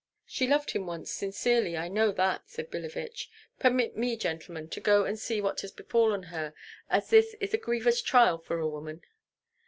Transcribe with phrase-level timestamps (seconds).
[0.25, 3.29] "She loved him once sincerely, I know that," said Billevich.
[3.59, 6.55] "Permit me, gentlemen, to go and see what has befallen her,
[6.89, 9.03] as this is a grievous trial for a woman."